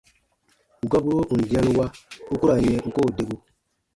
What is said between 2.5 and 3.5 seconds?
n yɛ̃ u koo debu.